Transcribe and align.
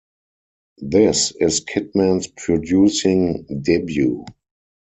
This 0.81 1.31
is 1.39 1.63
Kidman's 1.63 2.25
producing 2.25 3.45
debut. 3.61 4.25